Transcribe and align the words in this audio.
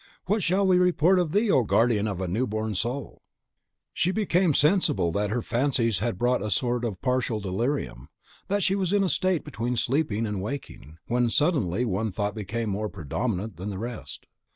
What 0.25 0.41
shall 0.41 0.65
we 0.65 0.79
report 0.79 1.19
of 1.19 1.29
thee, 1.29 1.51
O 1.51 1.61
guardian 1.61 2.07
of 2.07 2.19
a 2.19 2.27
new 2.27 2.47
born 2.47 2.73
soul?" 2.73 3.21
She 3.93 4.09
became 4.09 4.55
sensible 4.55 5.11
that 5.11 5.29
her 5.29 5.43
fancies 5.43 5.99
had 5.99 6.17
brought 6.17 6.41
a 6.41 6.49
sort 6.49 6.83
of 6.83 6.99
partial 7.03 7.39
delirium, 7.39 8.09
that 8.47 8.63
she 8.63 8.73
was 8.73 8.91
in 8.91 9.03
a 9.03 9.09
state 9.09 9.45
between 9.45 9.77
sleep 9.77 10.09
and 10.09 10.41
waking, 10.41 10.97
when 11.05 11.29
suddenly 11.29 11.85
one 11.85 12.09
thought 12.09 12.33
became 12.33 12.71
more 12.71 12.89
predominant 12.89 13.57
than 13.57 13.69
the 13.69 13.77
rest. 13.77 14.25